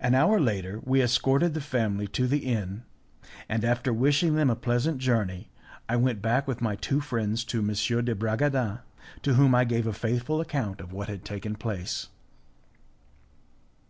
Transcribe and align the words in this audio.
An 0.00 0.14
hour 0.14 0.40
later 0.40 0.80
we 0.82 1.02
escorted 1.02 1.52
the 1.52 1.60
family 1.60 2.06
to 2.06 2.26
the 2.26 2.38
inn, 2.38 2.84
and, 3.50 3.66
after 3.66 3.92
wishing 3.92 4.34
them 4.34 4.48
a 4.48 4.56
pleasant 4.56 4.96
journey, 4.96 5.50
I 5.90 5.96
went 5.96 6.22
back 6.22 6.48
with 6.48 6.62
my 6.62 6.74
two 6.74 7.02
friends 7.02 7.44
to 7.52 7.58
M. 7.58 7.66
de 8.02 8.14
Bragadin, 8.14 8.78
to 9.20 9.34
whom 9.34 9.54
I 9.54 9.66
gave 9.66 9.86
a 9.86 9.92
faithful 9.92 10.40
account 10.40 10.80
of 10.80 10.90
what 10.94 11.08
had 11.10 11.22
taken 11.22 11.54
place. 11.56 12.08